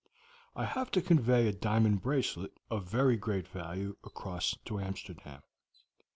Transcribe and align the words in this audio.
"I 0.55 0.65
have 0.65 0.89
to 0.93 1.01
convey 1.03 1.47
a 1.47 1.53
diamond 1.53 2.01
bracelet 2.01 2.57
of 2.71 2.89
very 2.89 3.17
great 3.17 3.47
value 3.47 3.97
across 4.03 4.57
to 4.65 4.79
Amsterdam. 4.79 5.43